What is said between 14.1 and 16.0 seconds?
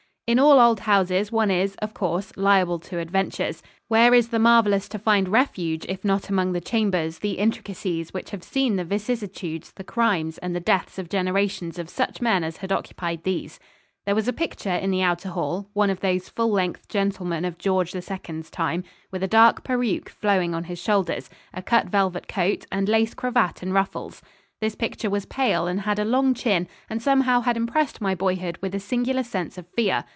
was a picture in the outer hall one of